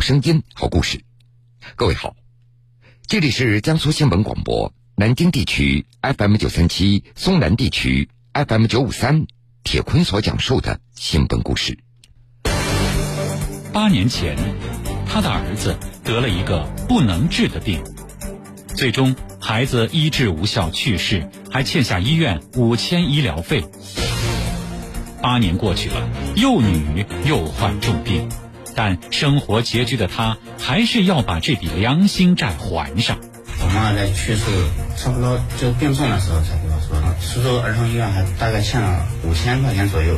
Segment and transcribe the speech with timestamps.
[0.00, 1.04] 好声音，好故事。
[1.76, 2.16] 各位好，
[3.06, 9.26] 这里是江苏新闻广播南京地区 FM 九三七，松南地区 FM 九五三。
[9.62, 11.78] 铁坤所讲述的新闻故事。
[13.74, 14.38] 八年前，
[15.06, 17.84] 他的儿子得了一个不能治的病，
[18.74, 23.62] 最终孩子医治无效去世，还欠下医院五千医疗费。
[25.20, 28.26] 八年过去了，幼女又患重病，
[28.74, 33.18] 但生活拮据的他还是要把这笔良心债还上。
[33.62, 34.44] 我妈在去世
[34.96, 40.16] 差不多就病重的时候才跟我说，苏州儿童医院还大概欠了五千块钱左右，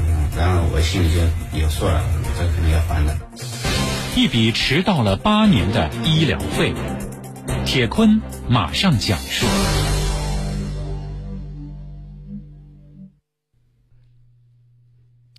[0.00, 1.20] 嗯，然后我心里就
[1.60, 2.02] 有数了，
[2.36, 3.16] 这肯定要还的。
[4.16, 6.74] 一笔迟到了八年的医疗费，
[7.64, 9.46] 铁坤马上讲述。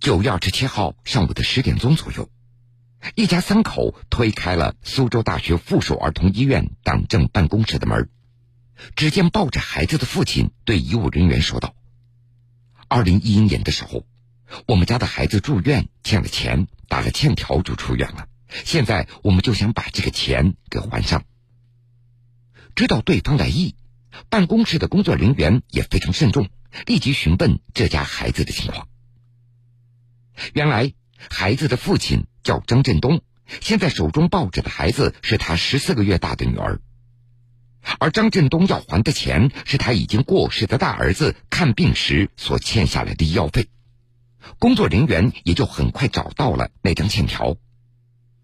[0.00, 2.30] 九月二十七号上午的十点钟左右，
[3.16, 8.08] 一家三口推开了苏州大学附属儿童医院党政办公室的门。
[8.94, 11.74] 只见抱着孩子的父亲对医务人员说道
[12.86, 14.06] ：“二零一一年的时候，
[14.68, 18.28] 我们家的孩子住院欠了钱，打了欠条就出院了。
[18.64, 21.24] 现在我们就想把这个钱给还上。”
[22.76, 23.74] 知道对方来意，
[24.30, 26.48] 办公室的工作人员也非常慎重，
[26.86, 28.86] 立即询问这家孩子的情况。
[30.54, 30.92] 原来，
[31.30, 33.22] 孩子的父亲叫张振东，
[33.60, 36.80] 现在手中抱着的孩子是他十四个月大的女儿，
[37.98, 43.68] 而张振东要还的钱是他已经过世的大儿子看病时所欠下来的医药费。
[44.58, 47.56] 工作人员也就很快找到了那张欠条，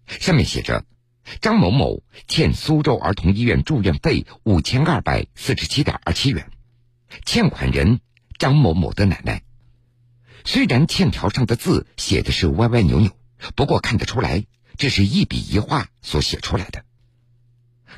[0.07, 0.83] 上面写着
[1.41, 6.51] ：“张某某欠苏州儿童医院住院费五千二百四十七点二七元，
[7.25, 8.01] 欠款人
[8.37, 9.41] 张某某的奶奶。”
[10.45, 13.11] 虽然欠条上的字写的是歪歪扭扭，
[13.55, 14.45] 不过看得出来，
[14.77, 16.85] 这是一笔一画所写出来的。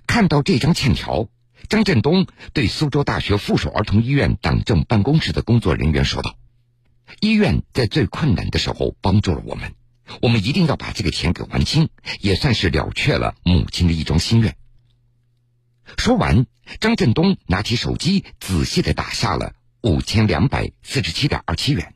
[0.08, 1.28] 看到这张欠条，
[1.68, 6.38] 张振东对苏州大学附属儿童医院党政办公室的工作人员说道
[7.20, 9.74] ：“医院在最困难的时候帮助了我们，
[10.22, 11.90] 我们一定要把这个钱给还清，
[12.22, 14.56] 也算是了却了母亲的一桩心愿。”
[15.98, 16.46] 说完，
[16.80, 21.94] 张振东拿起手机，仔细的打下了五千两百四十七点二七元。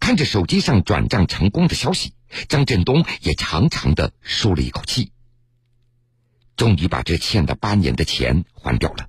[0.00, 2.14] 看着手机上转账成功的消息，
[2.48, 5.12] 张振东也长长的舒了一口气。
[6.56, 9.08] 终于把这欠了八年的钱还掉了。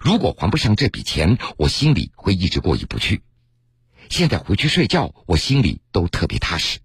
[0.00, 3.22] 如果还不上这笔钱，我心里会一直过意不去。
[4.08, 6.78] 现在回去睡觉，我心里都特别踏实。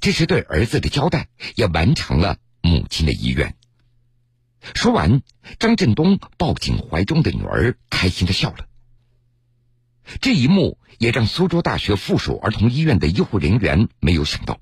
[0.00, 3.56] 这是对儿子的交代，也完成了母亲的遗愿。
[4.74, 5.22] 说完，
[5.58, 8.66] 张振东抱紧怀中的女儿，开心的笑了。
[10.20, 14.58] 这一幕也让苏州大学附属儿童医院的医护人员没有想到。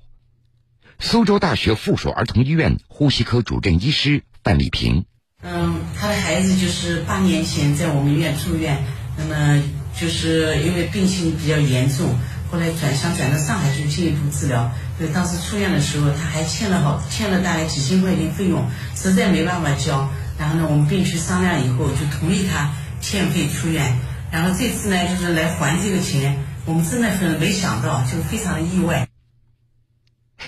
[0.99, 5.05] 苏州大学附属儿童医院呼吸科主任医师范丽萍，
[5.41, 8.83] 嗯，他的孩子就是八年前在我们医院住院，
[9.17, 9.63] 那么
[9.97, 12.13] 就是因为病情比较严重，
[12.51, 14.69] 后来转乡转到上海去进一步治疗。
[14.99, 20.09] 因为当时出院的时候，他还欠了好欠了大概几千块钱费用，实在没办法交。
[20.37, 23.97] 然后呢，我们病区商量以后，就同意他欠费出院。
[24.31, 29.09] 然后这次呢，就是来还这个钱，我们真的是没想到，就非常的意外。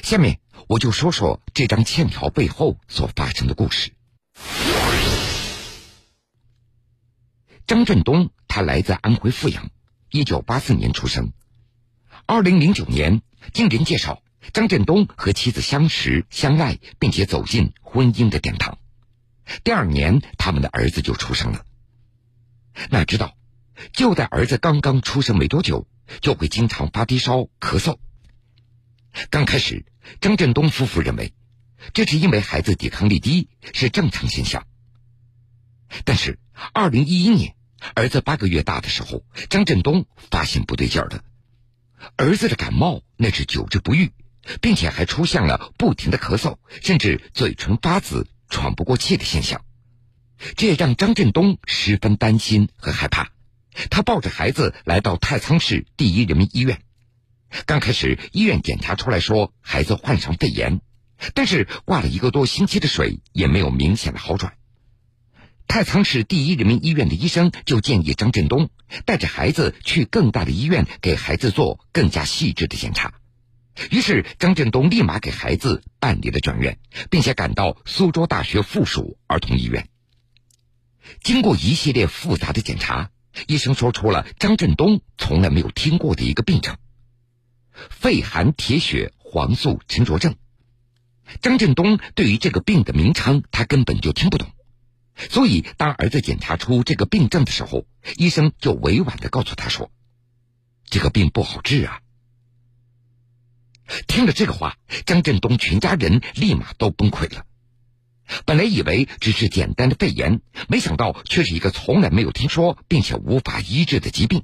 [0.03, 3.91] 下面我就说说这张欠条背后所发生的故事。
[7.65, 9.69] 张振东，他来自安徽阜阳，
[10.09, 11.33] 一九八四年出生。
[12.27, 13.21] 二零零九年，
[13.53, 14.21] 经人介绍，
[14.53, 18.77] 张振东和妻子相识、相爱，并且走进婚姻的殿堂。
[19.63, 21.65] 第二年，他们的儿子就出生了。
[22.89, 23.35] 哪知道？
[23.93, 25.87] 就在儿子刚刚出生没多久，
[26.21, 27.97] 就会经常发低烧、咳嗽。
[29.29, 29.85] 刚开始，
[30.19, 31.33] 张振东夫妇认为
[31.93, 34.65] 这是因为孩子抵抗力低，是正常现象。
[36.05, 36.39] 但是，
[36.73, 37.55] 二零一一年，
[37.95, 41.23] 儿子八个月大的时候，张振东发现不对劲儿了。
[42.15, 44.11] 儿子的感冒那是久治不愈，
[44.61, 49.63] 并且还出现了不停的咳嗽，甚至嘴唇发紫、喘不过气的现象。
[50.55, 53.31] 这也让张振东十分担心和害怕。
[53.89, 56.81] 他抱着孩子来到太仓市第一人民医院。
[57.65, 60.81] 刚开始，医院检查出来说孩子患上肺炎，
[61.33, 64.53] 但是挂了一个多星期的水也没有明显的好转。
[65.67, 68.69] 太仓市第一人民医院的医生就建议张振东
[69.05, 73.13] 带着孩子去更大的医院给孩子做更加细致的检查。
[73.89, 76.77] 于是，张振东立马给孩子办理了转院，
[77.09, 79.87] 并且赶到苏州大学附属儿童医院。
[81.23, 83.11] 经过一系列复杂的检查。
[83.47, 86.77] 医生说出了张振东从来没有听过的一个病症——
[87.89, 90.35] 肺寒铁血黄素沉着症。
[91.41, 94.49] 张振东对于这个病的名称他根本就听不懂，
[95.29, 97.85] 所以当儿子检查出这个病症的时候，
[98.17, 99.89] 医生就委婉的告诉他说
[100.89, 102.01] ：“这个病不好治啊。”
[104.07, 107.45] 听了这个话，张振东全家人立马都崩溃了。
[108.45, 114.43] 本来以为只是简单的肺炎，没想到却是一个从来没有听说并且无法医治的疾病。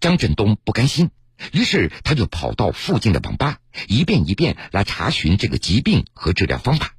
[0.00, 1.10] 张振东不甘心，
[1.52, 6.94] 于是他就跑到附近的网吧，一遍一遍来查询这个疾病和治疗方法。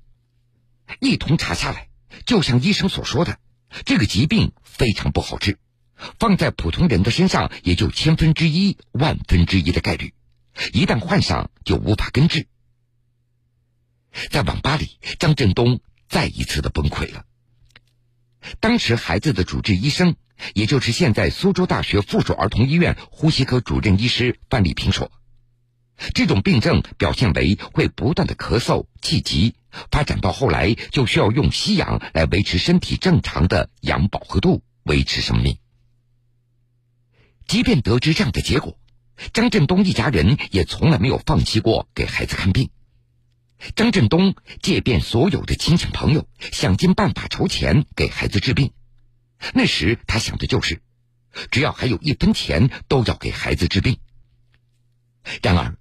[1.00, 1.90] 一通查下来，
[2.26, 3.38] 就像医生所说的，
[3.86, 5.60] 这个疾病非常不好治，
[6.20, 10.14] 放在普通人的身上也就千分之一、万分之一的概率，
[10.74, 12.48] 一旦患上就无法根治。
[14.30, 17.26] 在网吧里，张振东再一次的崩溃了。
[18.60, 20.16] 当时孩子的主治医生，
[20.54, 25.12] 也就是现在苏州大学附属儿童医院呼吸科主任医师范丽萍说
[26.16, 29.56] ：“这种病症表现为会不断的咳嗽、气急，
[29.92, 35.58] 发展到后来就需要用吸氧来维持身体正常的氧饱和度，维持生命。”
[37.46, 38.80] 即便得知这样的结果，
[39.34, 42.70] 张振东一家人也从来没有放弃过给孩子看病。
[43.76, 48.72] 张振东借遍所有的亲戚朋友，想尽办法筹钱给孩子治病。
[49.54, 50.82] 那时他想的就是，
[51.52, 53.98] 只要还有一分钱，都要给孩子治病。
[55.42, 55.78] 然而，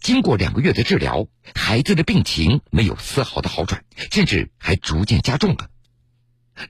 [0.00, 5.70] 经过两个月的治疗，孩子的病情没有丝毫的好转，甚至还逐渐加重了。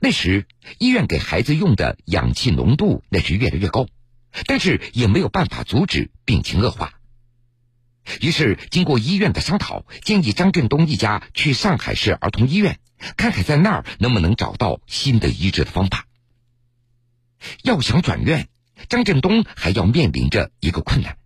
[0.01, 0.47] 那时
[0.77, 3.87] 医院给孩子用的氧气浓度那是越来越高，
[4.45, 6.98] 但是也没有办法阻止病情恶化。
[8.21, 12.79] 于是，经过医院的商讨，建议张振东一家去上海市儿童医院，
[13.17, 16.05] 看看在那儿能不能找到新的医治的方法。
[17.63, 18.47] 要想转院，
[18.89, 21.17] 张振东还要面临着一个困难，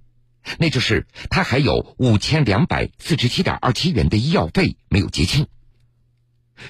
[0.60, 5.48] 那就是他还有五千两百四十七点二七元的医药费没有结清。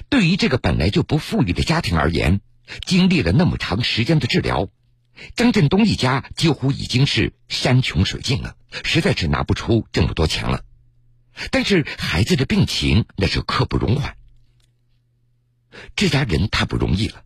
[0.08, 2.40] 对于这个本来就不富裕的家庭而言，
[2.86, 4.68] 经历了那么长时间的治疗。
[5.36, 10.62] 张振东一家几乎已经是山穷水尽了，实在是拿不出这么多钱了。
[11.50, 14.16] 但是孩子的病情那是刻不容缓，
[15.96, 17.22] 这家人太不容易了。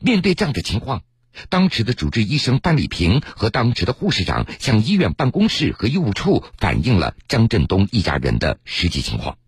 [0.00, 1.02] 面对这样的情况，
[1.48, 9.38] 当时的主治医生范丽萍和当时的护士长向医院办公室和医务处反映了张振东一家人的实际情况，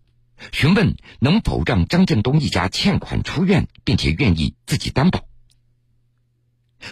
[0.51, 5.25] 询问能否让张振东一家欠款出院，并且愿意自己担保。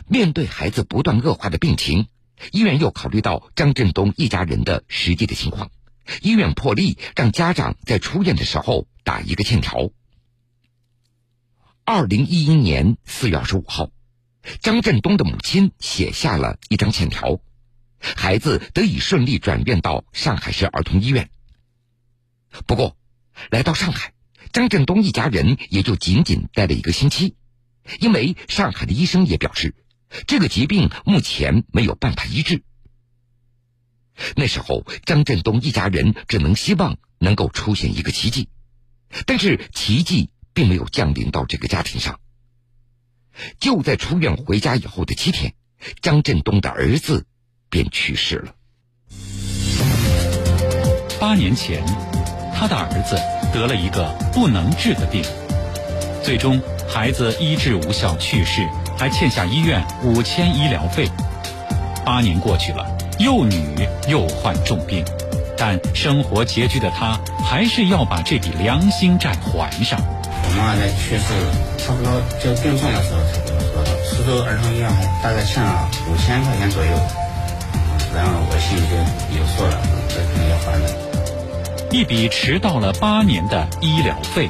[0.07, 2.07] 面对孩子不断恶化的病情，
[2.51, 5.71] 医院又考虑到张振东一家人的实际的情况，
[6.21, 9.91] 医院破例让家长在出院的时候打一个欠条。
[11.83, 13.89] 二零一一年四月二十五号，
[14.61, 17.39] 张振东的母亲写下了一张欠条，
[17.99, 21.29] 孩子得以顺利转院到上海市儿童医院。
[22.65, 22.95] 不过，
[23.49, 24.13] 来到上海，
[24.53, 27.35] 张振东一家人也就仅仅待了一个星期。
[28.00, 29.75] 因为上海的医生也表示，
[30.28, 32.63] 这个疾病目前没有办法医治。
[34.36, 38.50] 那时候，张振东一家人只能希望能够出现一个奇迹，
[39.25, 42.19] 但是奇迹并没有降临到这个家庭上。
[43.60, 45.54] 就在出院回家以后的七天，
[46.01, 47.25] 张振东的儿子
[47.69, 48.56] 便去世了。
[51.19, 51.84] 八年前，
[52.54, 53.16] 他的儿子
[53.53, 55.24] 得了一个不能治的病，
[56.22, 56.62] 最终。
[56.93, 58.67] 孩子医治无效去世，
[58.98, 61.10] 还欠下医院五千医疗费。
[62.03, 62.86] 八年过去了，
[63.17, 63.63] 幼女
[64.10, 65.05] 又患重病，
[65.57, 69.98] 但生活拮据的他还是要把这笔良心债还上。
[70.43, 71.24] 我妈妈在去世
[71.77, 72.12] 差不多
[72.43, 76.91] 就病重的时候才跟我说的，苏州儿童医院还大概欠了五千块钱左右，
[78.13, 81.98] 然后我心里就有数了，这肯定要还的。
[81.98, 84.50] 一笔迟到了八年的医疗费，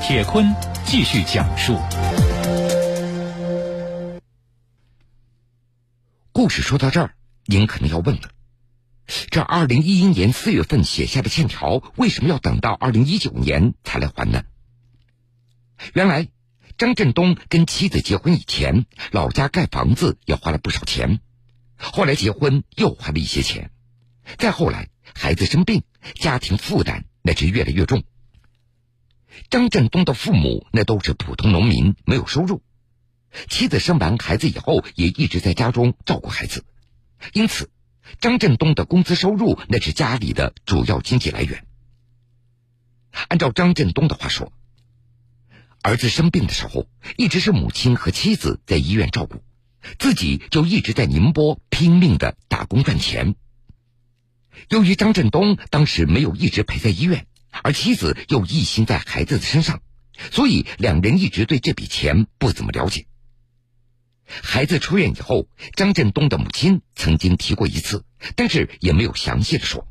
[0.00, 0.54] 铁坤。
[0.86, 1.78] 继续讲述。
[6.32, 7.14] 故事说到这儿，
[7.46, 8.30] 您可能要问了：
[9.30, 14.44] 这二零一一年四月份写下的欠条，为什么要等到二零一九年才来还呢？
[15.94, 16.28] 原来，
[16.76, 21.20] 张振东跟妻子结婚以前，老家盖房子也花了不少钱，
[21.76, 23.70] 后来结婚又花了一些钱，
[24.38, 25.82] 再后来孩子生病，
[26.14, 28.02] 家庭负担那是越来越重。
[29.50, 32.62] 张振东的父母那都是普通农民，没有收入。
[33.48, 36.64] 妻子生完孩子以后，也一直在家中照顾孩子，
[37.32, 37.70] 因此，
[38.20, 41.66] 张振东的工资收入那是家里的主要经济来源。
[43.28, 44.52] 按照张振东的话说，
[45.82, 46.86] 儿子生病的时候，
[47.16, 49.42] 一直是母亲和妻子在医院照顾，
[49.98, 53.34] 自己就一直在宁波拼命的打工赚钱。
[54.68, 57.26] 由于张振东当时没有一直陪在医院。
[57.62, 59.80] 而妻子又一心在孩子的身上，
[60.32, 63.06] 所以两人一直对这笔钱不怎么了解。
[64.26, 68.04] 孩子出院以后，张振东的母亲曾经提过一次，
[68.36, 69.86] 但是也没有详细的说。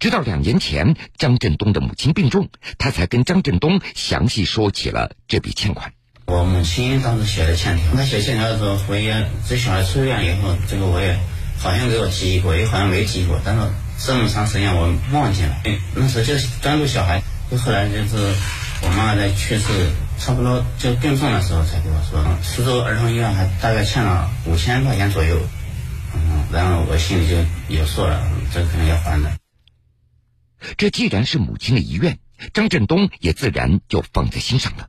[0.00, 2.48] 直到两年前，张振东的母亲病重，
[2.78, 5.92] 他才跟张振东详细说起了这笔欠款。
[6.26, 11.18] 我母亲当时写的欠条，她写欠条的时候，回言这小孩出院以后，这个我也
[11.58, 13.62] 好像给我提过，也好像没提过，但是
[14.04, 15.62] 这么长时间我忘记了。
[15.94, 18.16] 那时候就是专注小孩，就后来就是
[18.82, 25.38] 我妈妈在去世，差不多就病重的时候才跟我说，苏州儿童医院还大概欠了五千块钱左右。
[26.14, 27.36] 嗯，然后我心里就
[27.68, 28.20] 有数了，
[28.52, 29.30] 这肯定要还的。
[30.76, 32.18] 这既然是母亲的遗愿，
[32.52, 34.88] 张振东也自然就放在心上了。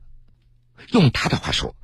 [0.90, 1.76] 用他的话说：“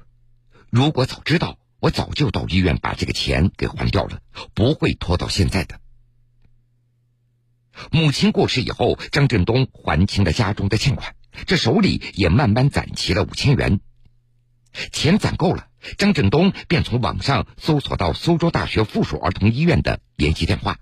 [0.68, 4.18] 如果早知道，我早就到医院把这个钱给还掉了，
[4.52, 5.78] 不会拖到现在的。”
[7.90, 11.14] 母亲过世以后，张振东还清了家中的欠款，
[11.46, 13.80] 这手里也慢慢攒齐了五千元。
[14.92, 15.66] 钱攒够了，
[15.98, 20.78] 张振东便从网上搜索到苏州大学附属儿童医院的联系电话。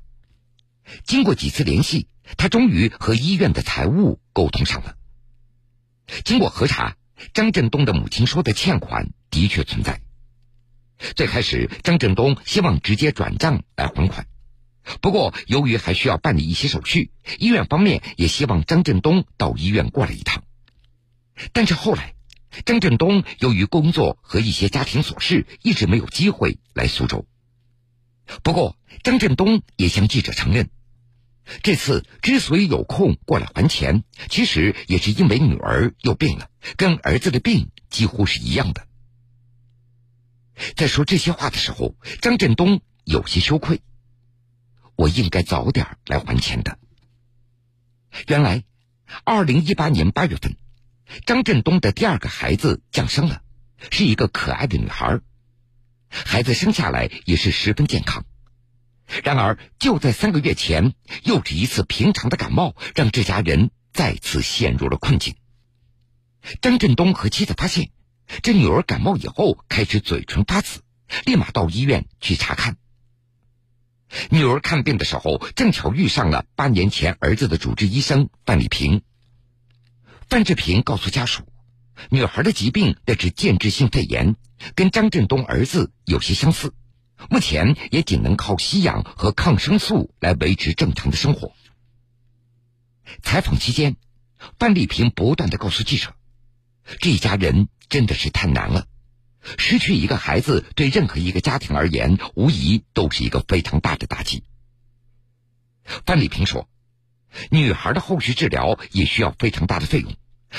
[1.05, 4.97] 经过几次联系，他终于和医院的财务沟通上了。
[6.25, 6.97] 经过核查，
[7.33, 10.01] 张振东的母亲说的欠款的确存在。
[11.15, 14.27] 最开始，张振东希望直接转账来还款，
[15.01, 20.45] 不过由于还需要办理一些手续，医院方面也希望张振东到医院过来一趟。
[21.53, 22.15] 但是后来，
[22.65, 27.27] 张振东由于工作和一些家庭琐事，一直没有机会来苏州。
[28.43, 30.71] 不过，张振东也向记者承认。
[31.63, 38.87] 这次之所以有空过来还钱，其实也是因为女儿又病了，跟儿子的病几乎是一样的。
[40.77, 43.81] 在说这些话的时候，张振东有些羞愧。
[44.99, 46.77] 我应该早点来还钱的。
[48.27, 48.65] 原来，
[49.23, 50.57] 二零一八年八月份，
[51.25, 53.43] 张振东的第二个孩子降生了，
[53.93, 55.21] 是一个可爱的女孩，
[56.09, 58.25] 孩子生下来也是十分健康。
[59.23, 65.37] 然而，就在三个月前，又是一次平常的感冒，让这家人再次陷入了困境。
[66.61, 67.91] 张振东和妻子发现，
[68.43, 70.81] 这女儿感冒以后开始嘴唇发紫，
[71.25, 72.77] 立马到医院去查看。
[74.31, 79.03] 女儿看病的时候，正巧遇上了八年前儿子的主治医生范丽萍。
[80.29, 81.43] 范志平告诉家属，
[82.11, 84.37] 女孩的疾病那是间质性肺炎，
[84.75, 86.75] 跟张振东儿子有些相似。
[87.31, 91.53] 目前也仅能靠吸氧和抗生素来维持正常的生活。
[93.23, 93.97] 采访期间，
[94.59, 96.15] 范丽萍不断的告诉记者
[97.01, 98.87] ：“这一家人真的是太难了，
[99.57, 104.43] 失去一个孩子对任何一个家庭而言，无疑都是一个非常大的打击。”
[106.05, 106.69] 范丽萍说
[107.51, 110.15] ：“女孩的后续治疗也需要非常大的费用，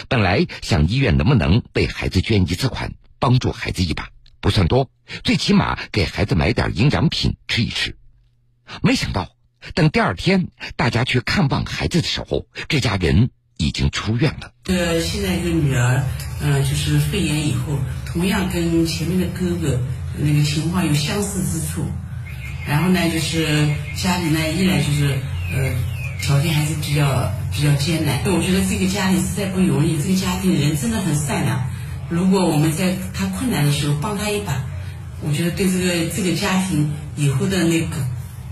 [0.07, 4.09] 本来想医院能不能为孩子捐一次款，帮助孩子一把。”
[4.41, 4.89] 不算多，
[5.25, 7.97] 最起码给孩子买点营养品吃一吃。
[8.81, 9.35] 没想到，
[9.75, 14.53] 等第二天大家去看望孩子的时候，这家人已经出院了。
[14.63, 16.05] 呃，现在一个女儿，
[16.39, 17.77] 嗯，就是肺炎以后，
[18.11, 19.79] 同样跟前面的哥哥
[20.17, 21.85] 那个情况有相似之处。
[22.67, 25.17] 然后呢，就是家里呢依然就是
[25.55, 25.73] 呃
[26.21, 28.19] 条件还是比较比较艰难。
[28.25, 31.59] 我觉得这个家里实在不容易，这个家庭人真的很善良。
[32.09, 34.61] 如果我们在他困难的时候帮他一把，
[35.21, 37.95] 我觉得对这个这个家庭以后的那个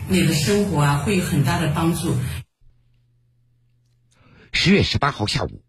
[0.07, 2.15] 那个生活啊，会有很大的帮助。
[4.53, 5.61] 十月十八号下午，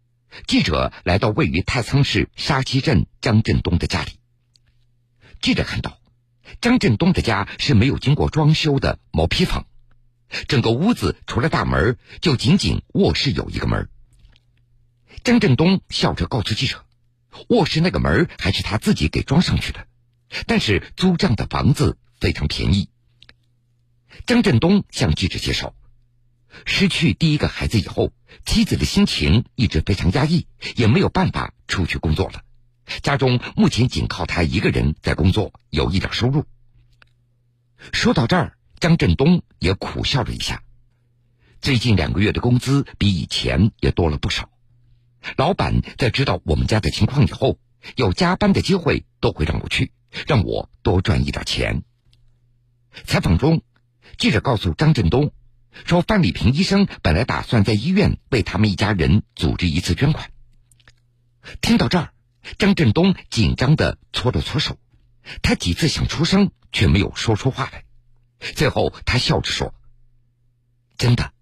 [0.47, 4.11] 记者来到位于太仓市沙溪镇张振东的家里。
[5.41, 5.99] 记者看到，
[6.61, 9.65] 张振东的家是没有经过装修的毛坯房，
[10.47, 13.89] 整个屋子除了大门，就仅仅卧室有一个门。
[15.23, 16.85] 张振东笑着告诉记者。
[17.47, 19.85] 卧室那个门还是他自己给装上去的，
[20.47, 22.89] 但是租这样的房子非常便宜。
[24.25, 25.73] 张振东向记者介绍，
[26.65, 28.11] 失去第一个孩子以后，
[28.45, 32.43] 妻子的心情一直非常压抑，也没有办法出去工作了。
[33.01, 36.45] 家中目前仅靠他一个人在工作，有一点收入。
[37.93, 40.63] 说到这儿，张振东也苦笑了一下，
[41.61, 44.49] 最近两个月的工资比以前也多了不少。
[45.37, 47.59] 老板在知道我们家的情况以后，
[47.95, 49.91] 有加班的机会都会让我去，
[50.27, 51.83] 让我多赚一点钱。
[53.05, 53.61] 采访中，
[54.17, 55.31] 记者告诉张振东，
[55.85, 60.31] 说范丽萍医生本来打算在医院为他们一家人组织一次捐款。
[61.61, 62.13] 听到这儿，
[62.57, 64.77] 张振东紧张的搓了搓手，
[65.41, 67.85] 他几次想出声，却没有说出话来。
[68.55, 69.73] 最后，他笑着说
[70.97, 71.33] ：“真的，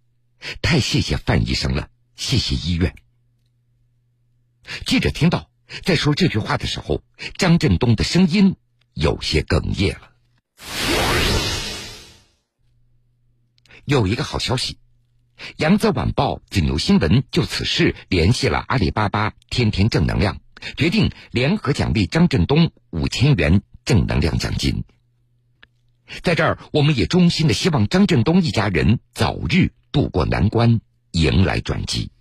[0.61, 2.95] 太谢谢范医生了。”谢谢医院。
[4.85, 5.51] 记者听到
[5.83, 7.03] 在说这句话的时候，
[7.37, 8.55] 张振东的声音
[8.93, 10.11] 有些哽咽了。
[13.87, 14.79] 有一个好消息，
[15.55, 20.41] 扬子晚报、紫牛新闻就此事联系了阿里巴巴天天正能量，
[20.75, 24.83] 决定联合奖励张振东五千元正能量奖金。
[26.21, 32.11] 在这儿，我们也衷心的希望张振东一家人早日渡过难关，迎来转机。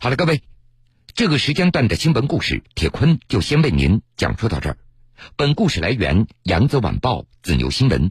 [0.00, 0.40] 好了，各位，
[1.14, 4.78] 这个时间段的新闻故事，铁坤就先为您讲述到这儿。
[5.36, 8.10] 本故事来源《扬子晚报》紫牛新闻。